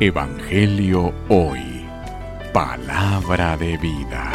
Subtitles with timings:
[0.00, 1.60] Evangelio Hoy.
[2.52, 4.32] Palabra de vida.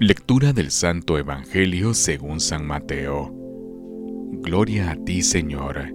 [0.00, 3.32] Lectura del Santo Evangelio según San Mateo.
[4.42, 5.92] Gloria a ti, Señor.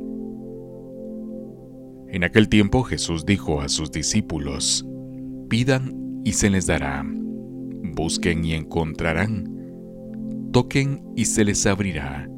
[2.08, 4.86] En aquel tiempo Jesús dijo a sus discípulos,
[5.50, 12.30] Pidan y se les dará, busquen y encontrarán, toquen y se les abrirá,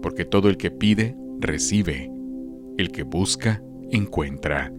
[0.00, 2.11] porque todo el que pide, recibe
[2.78, 4.72] el que busca, encuentra,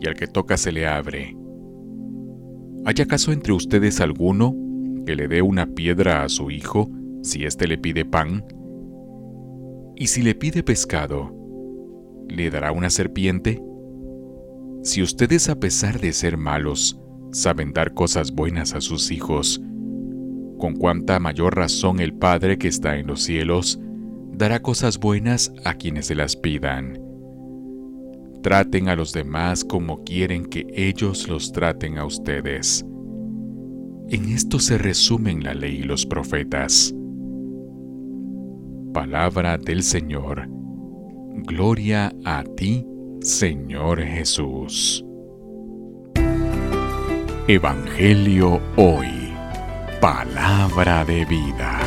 [0.00, 1.36] y al que toca se le abre.
[2.84, 4.54] ¿Hay acaso entre ustedes alguno
[5.06, 6.90] que le dé una piedra a su hijo
[7.22, 8.44] si éste le pide pan?
[9.96, 11.32] ¿Y si le pide pescado,
[12.28, 13.62] le dará una serpiente?
[14.82, 17.00] Si ustedes a pesar de ser malos,
[17.32, 19.62] saben dar cosas buenas a sus hijos,
[20.58, 23.80] con cuánta mayor razón el Padre que está en los cielos
[24.36, 27.03] dará cosas buenas a quienes se las pidan.
[28.44, 32.84] Traten a los demás como quieren que ellos los traten a ustedes.
[34.10, 36.94] En esto se resumen la ley y los profetas.
[38.92, 40.46] Palabra del Señor.
[41.46, 42.84] Gloria a ti,
[43.22, 45.02] Señor Jesús.
[47.48, 49.32] Evangelio hoy.
[50.02, 51.83] Palabra de vida.